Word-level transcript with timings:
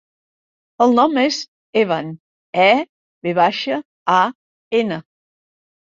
El 0.85 0.95
nom 0.99 1.19
és 1.23 1.37
Evan: 1.83 2.11
e, 2.65 2.67
ve 3.29 3.37
baixa, 3.43 3.81
a, 4.19 4.21
ena. 4.85 5.03